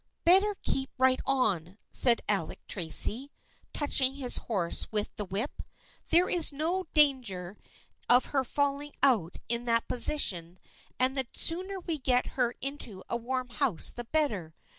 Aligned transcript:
"Better 0.25 0.55
keep 0.63 0.89
right 0.97 1.19
on," 1.27 1.77
said 1.91 2.21
Alec 2.27 2.59
Tracy, 2.67 3.31
touch 3.71 4.01
ing 4.01 4.15
his 4.15 4.37
horse 4.37 4.91
with 4.91 5.15
the 5.15 5.25
whip." 5.25 5.61
There 6.09 6.27
is 6.27 6.51
no 6.51 6.85
dan 6.95 7.21
THE 7.21 7.27
FRIENDSHIP 7.27 7.57
OF 8.09 8.25
ANNE 8.25 8.31
129 8.31 8.31
ger 8.31 8.31
of 8.31 8.31
her 8.31 8.43
falling 8.43 8.93
out 9.03 9.37
in 9.47 9.65
that 9.65 9.87
position 9.87 10.57
and 10.97 11.15
the 11.15 11.27
sooner 11.35 11.79
we 11.81 11.99
get 11.99 12.29
her 12.33 12.55
into 12.61 13.03
a 13.11 13.15
warm 13.15 13.49
house 13.49 13.91
the 13.91 14.05
better. 14.05 14.55